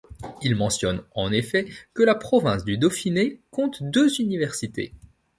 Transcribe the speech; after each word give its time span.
Il 0.41 0.55
mentionne, 0.55 1.03
en 1.13 1.31
effet, 1.31 1.67
que 1.93 2.01
la 2.01 2.15
province 2.15 2.63
du 2.65 2.75
Dauphiné 2.79 3.39
compte 3.51 3.83
deux 3.83 4.19
universités. 4.19 4.95